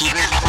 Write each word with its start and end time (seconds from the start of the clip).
keep 0.00 0.16
it 0.16 0.39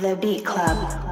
The 0.00 0.14
Beat 0.14 0.44
Club. 0.44 1.07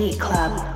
Beat 0.00 0.18
Club. 0.18 0.69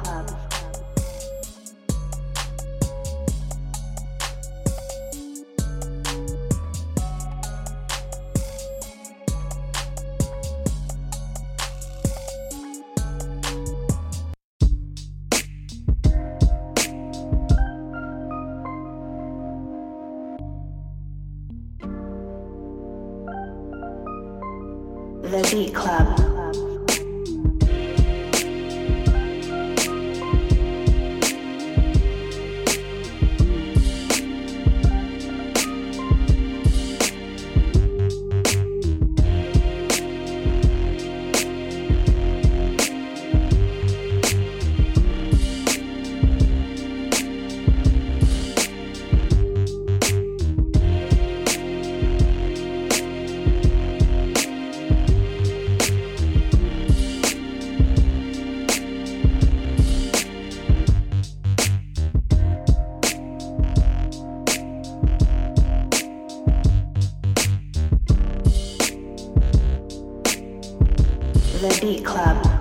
The 71.65 71.79
Beat 71.81 72.05
Club. 72.05 72.54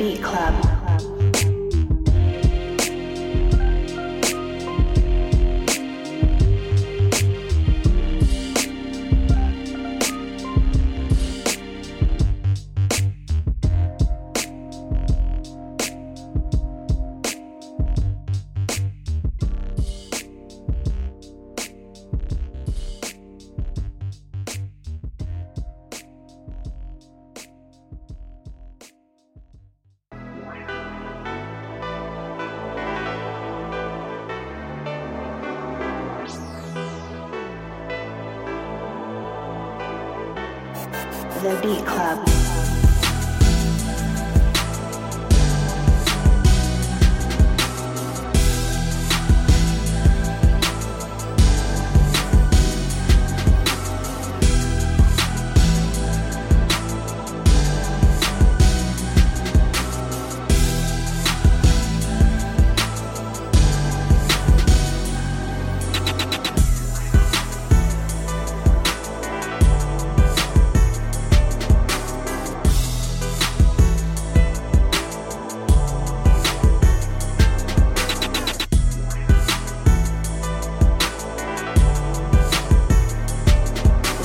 Beat 0.00 0.22
Club. 0.22 0.69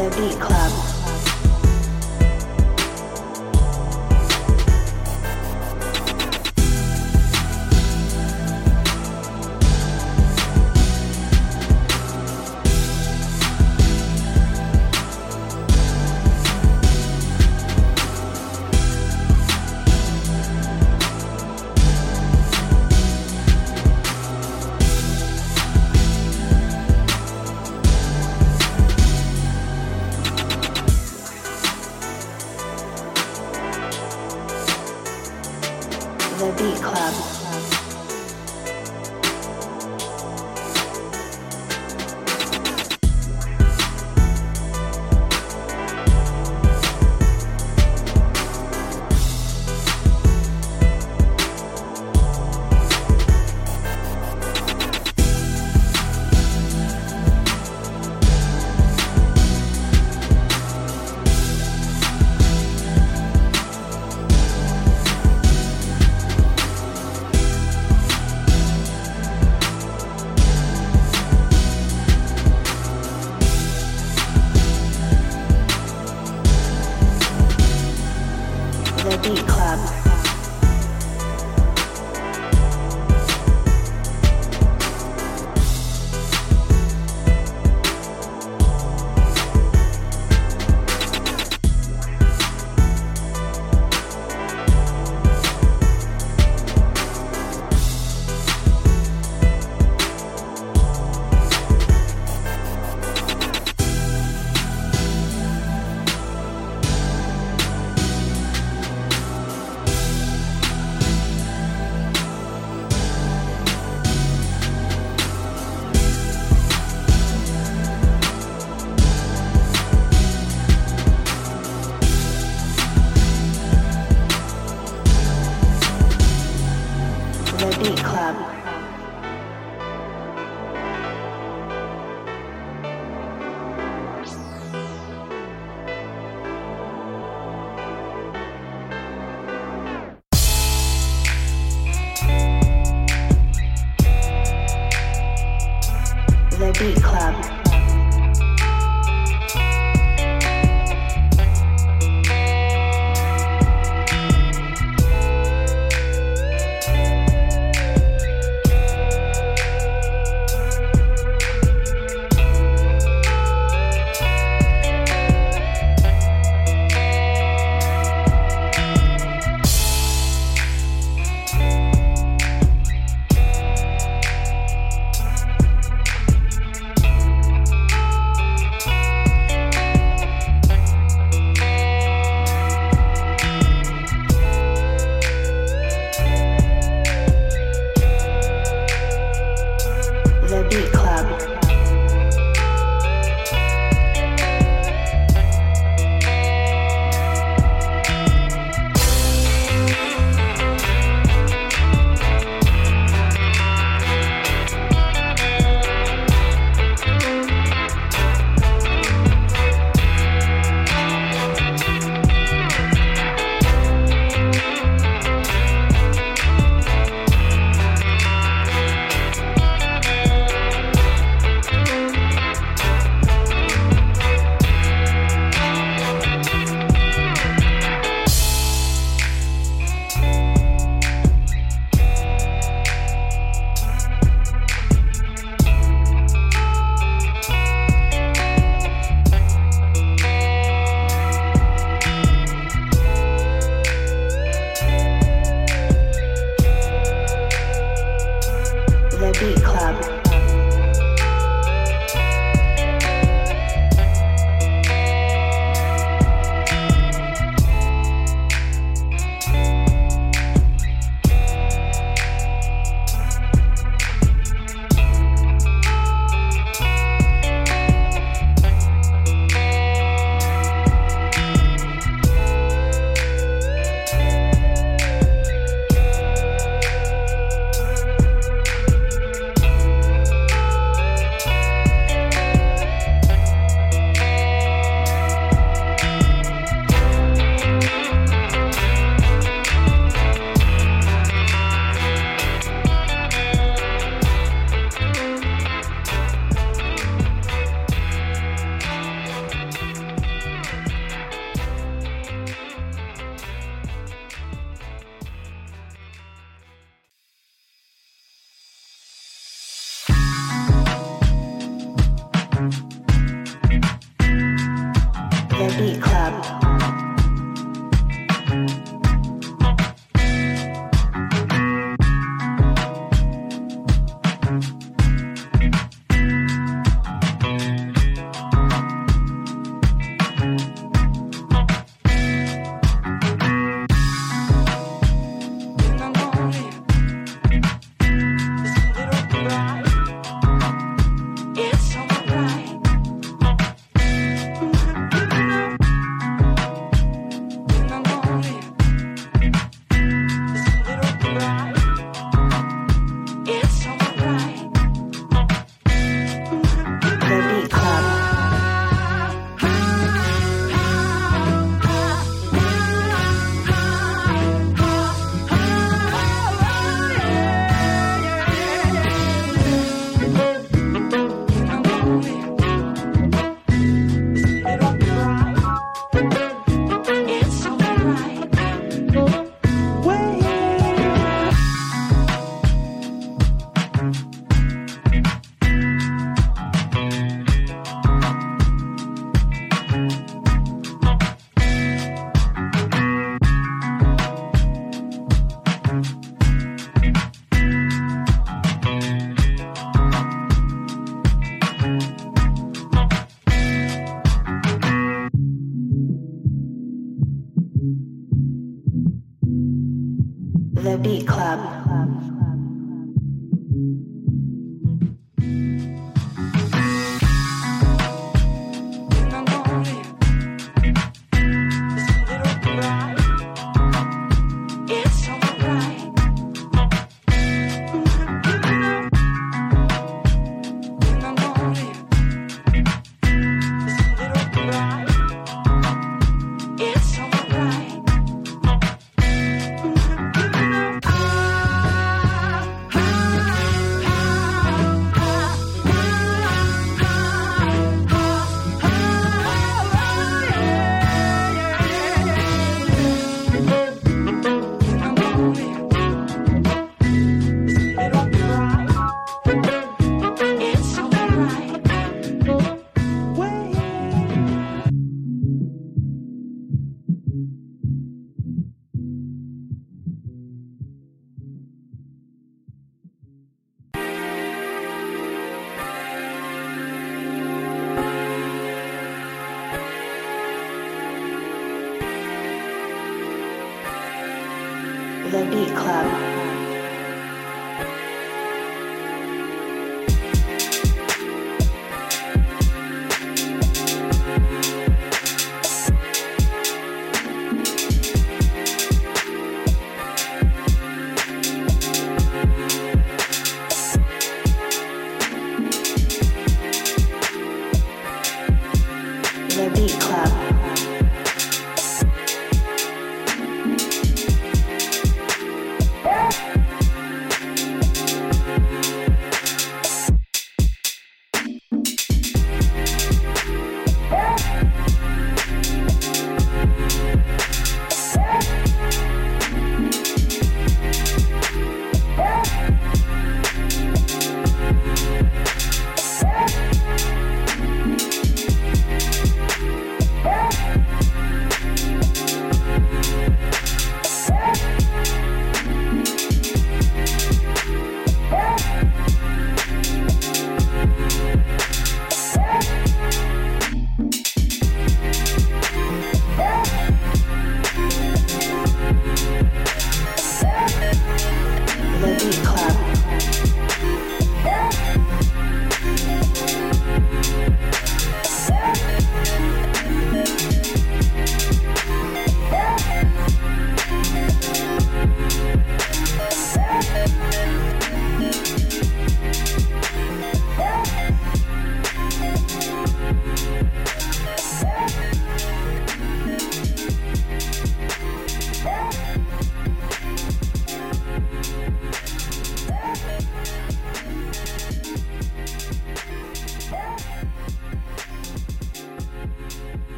the 0.00 0.16
beat 0.16 0.40
club. 0.40 0.99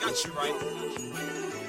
Got 0.00 0.24
you 0.24 0.32
right. 0.32 1.59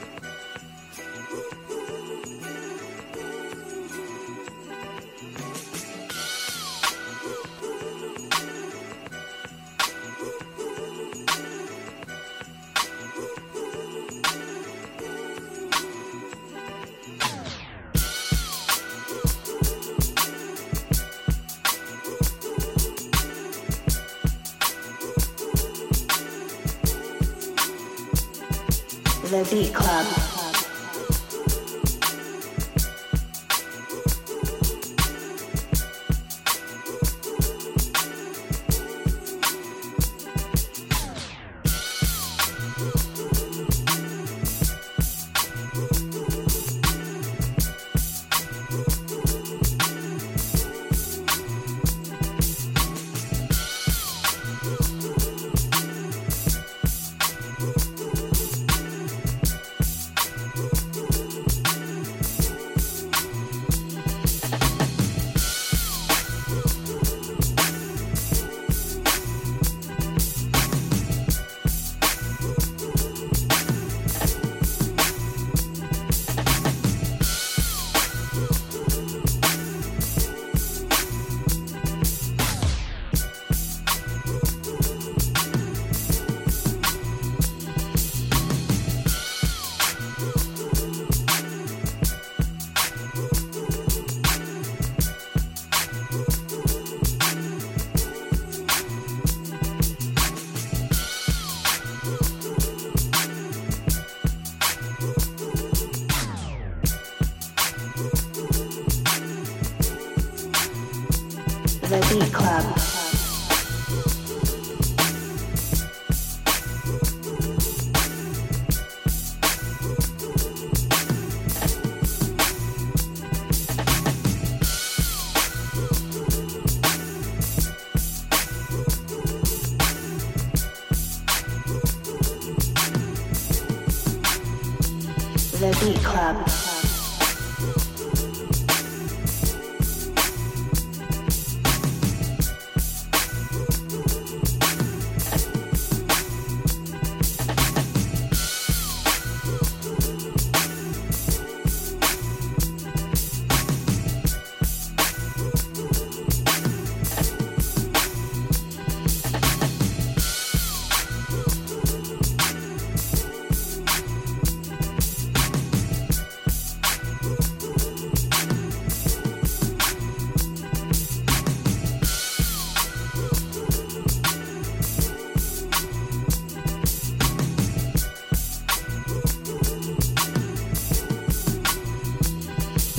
I 29.53 29.90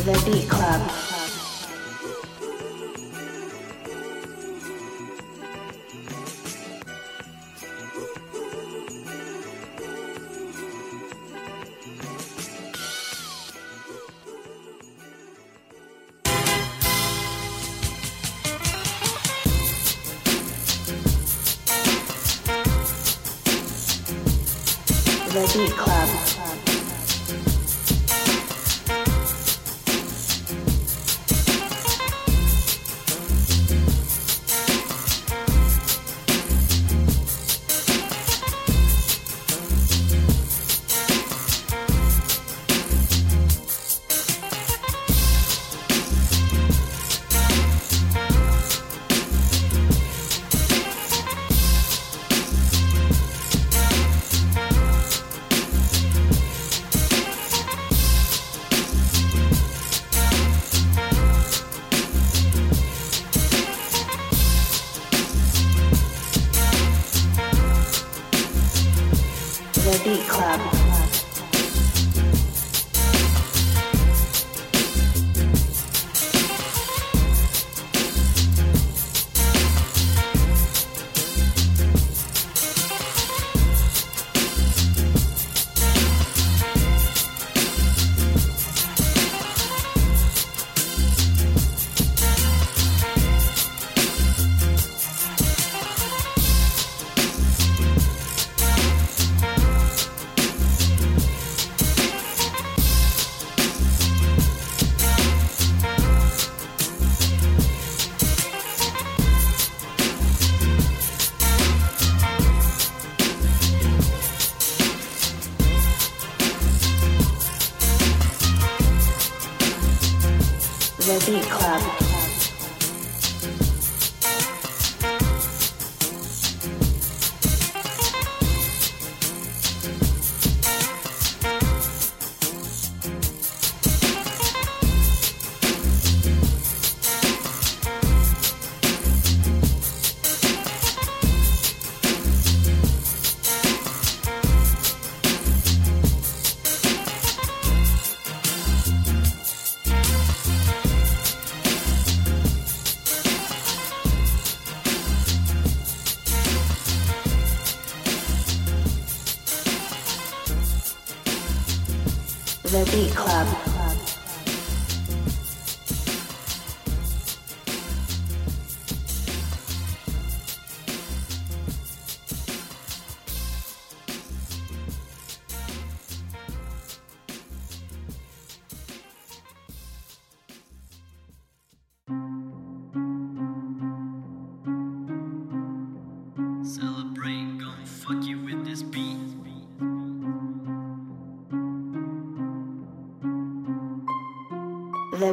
The 0.04 0.20
Beat 0.26 0.48
Club. 0.48 1.11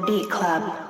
Beat 0.09 0.27
Club. 0.27 0.88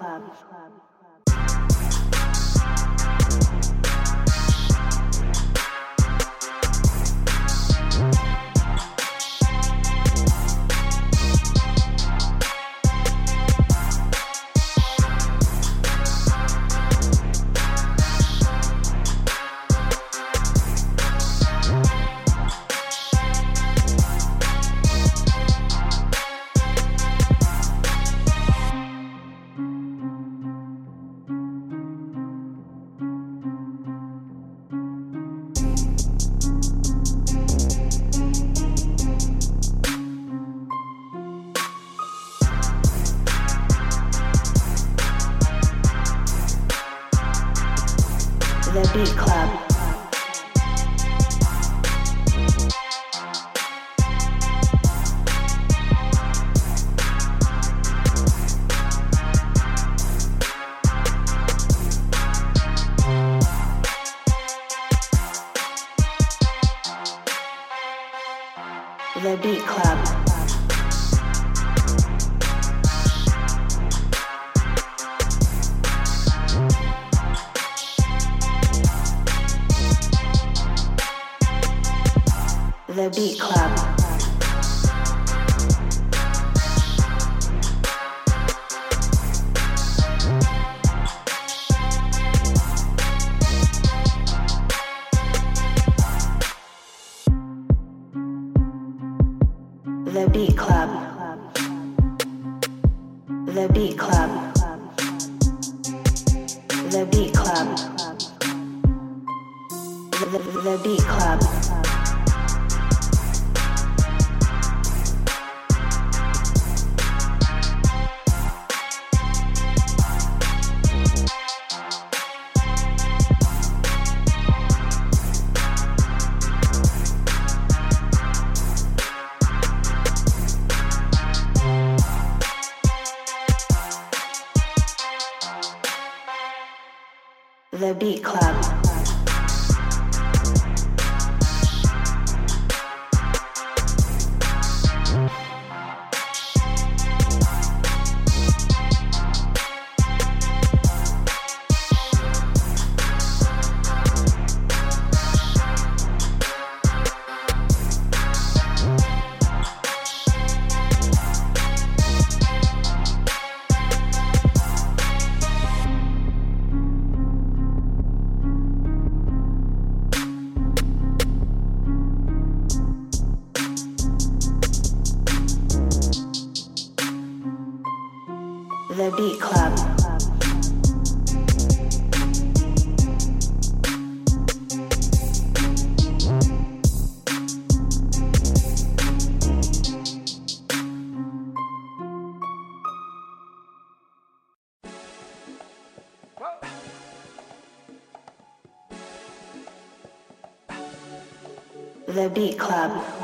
Beat 202.39 202.58
Club. 202.58 203.18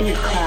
Beat 0.00 0.14
Club. 0.14 0.39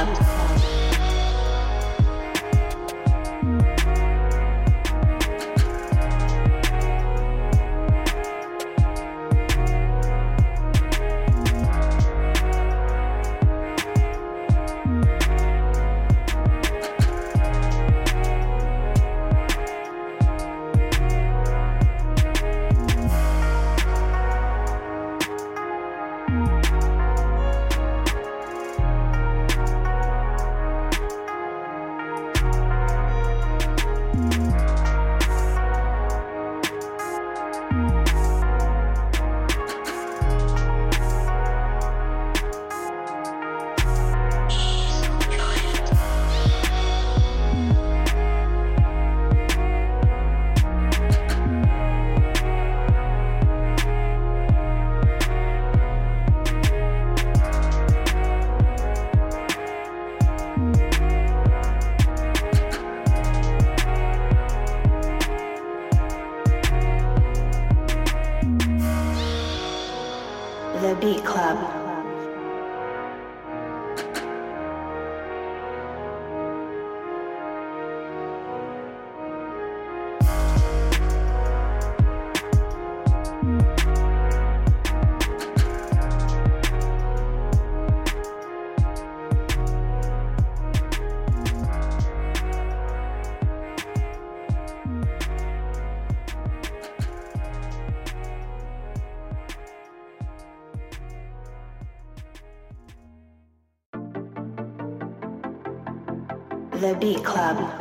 Beat 107.03 107.21
Club. 107.21 107.72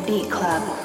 Club. 0.00 0.81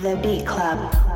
The 0.00 0.14
Beat 0.22 0.46
Club. 0.46 1.07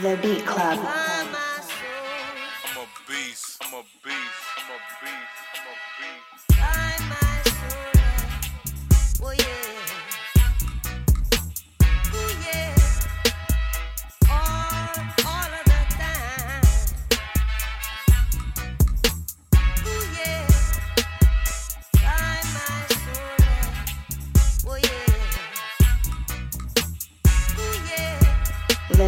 the 0.00 0.18
beat 0.22 0.44
club. 0.44 0.78
I'm 0.78 1.34
a 2.76 2.86
beast. 3.08 3.56
I'm 3.62 3.74
a 3.74 3.82
beast. 4.04 4.44
I'm 4.58 4.70
a 4.70 4.78
beast. 5.00 5.36
I'm 5.54 5.66
a 5.66 5.76
beast. 5.96 6.44
My 7.08 7.24
soul. 9.20 9.34
Yeah. 9.34 9.75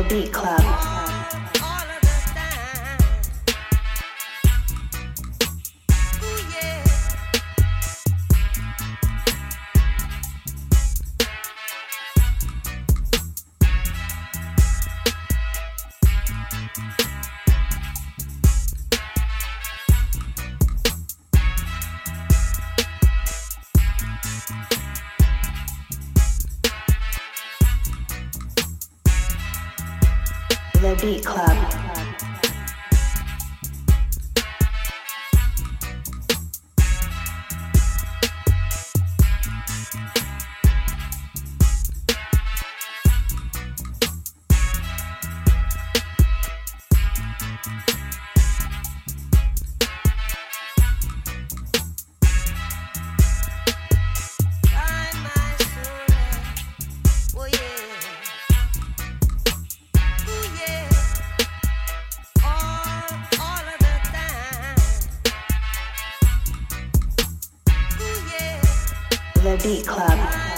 Beat 0.08 0.32
Club. 0.32 0.77
Beat 31.08 31.24
Club. 31.24 31.47
the 69.48 69.62
Beat 69.62 69.86
Club. 69.86 70.57